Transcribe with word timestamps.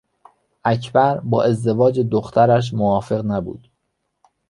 اکبر 0.63 1.19
با 1.19 1.43
ازدواج 1.43 1.99
دخترش 1.99 2.73
موافق 2.73 3.21
نبود. 3.25 3.69